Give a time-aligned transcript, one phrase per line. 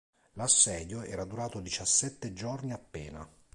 [0.33, 3.29] L'assedio era durato diciassette giorni appena.